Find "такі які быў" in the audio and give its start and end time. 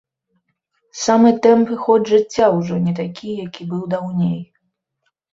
2.99-3.83